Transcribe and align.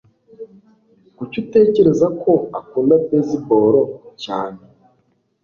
Kuki 1.17 1.35
utekereza 1.43 2.07
ko 2.21 2.31
akunda 2.59 2.93
baseball 3.07 3.75
cyane? 4.23 4.61